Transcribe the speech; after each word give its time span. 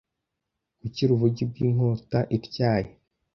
gukira 0.81 1.09
ubugi 1.13 1.43
bw’inkota 1.49 2.19
intyaye 2.35 2.89